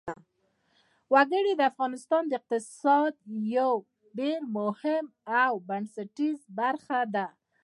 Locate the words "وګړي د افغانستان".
1.13-2.21